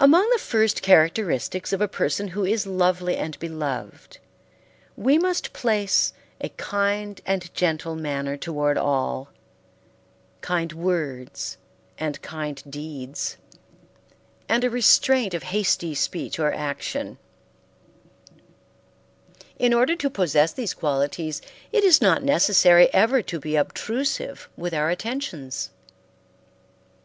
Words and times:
Among 0.00 0.28
the 0.30 0.38
first 0.40 0.82
characteristics 0.82 1.72
of 1.72 1.80
a 1.80 1.86
person 1.86 2.26
who 2.28 2.44
is 2.44 2.66
lovely 2.66 3.16
and 3.16 3.38
beloved, 3.38 4.18
we 4.96 5.16
must 5.16 5.52
place 5.52 6.12
a 6.40 6.48
kind 6.48 7.20
and 7.24 7.54
gentle 7.54 7.94
manner 7.94 8.36
toward 8.36 8.78
all, 8.78 9.28
kind 10.40 10.72
words 10.72 11.56
and 11.98 12.20
kind 12.20 12.60
deeds, 12.68 13.36
and 14.48 14.64
a 14.64 14.70
restraint 14.70 15.34
of 15.34 15.44
hasty 15.44 15.94
speech 15.94 16.40
or 16.40 16.52
action. 16.52 17.16
In 19.60 19.74
order 19.74 19.94
to 19.94 20.08
possess 20.08 20.54
these 20.54 20.72
qualities, 20.72 21.42
it 21.70 21.84
is 21.84 22.00
not 22.00 22.22
necessary 22.22 22.90
ever 22.94 23.20
to 23.20 23.38
be 23.38 23.56
obtrusive 23.56 24.48
with 24.56 24.72
our 24.72 24.88
attentions. 24.88 25.68